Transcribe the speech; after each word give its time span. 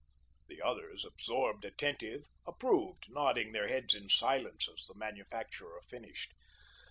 The 0.47 0.63
others, 0.63 1.05
absorbed, 1.05 1.63
attentive, 1.63 2.25
approved, 2.47 3.05
nodding 3.11 3.51
their 3.51 3.67
heads 3.67 3.93
in 3.93 4.09
silence 4.09 4.67
as 4.67 4.87
the 4.87 4.95
manufacturer 4.95 5.79
finished. 5.87 6.33